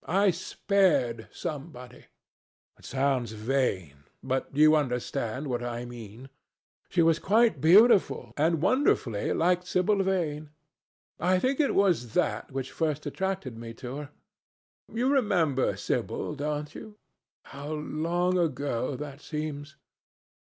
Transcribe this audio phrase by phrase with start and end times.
[0.07, 2.07] I spared somebody.
[2.79, 6.29] It sounds vain, but you understand what I mean.
[6.89, 10.49] She was quite beautiful and wonderfully like Sibyl Vane.
[11.19, 14.09] I think it was that which first attracted me to her.
[14.91, 16.97] You remember Sibyl, don't you?
[17.43, 19.75] How long ago that seems!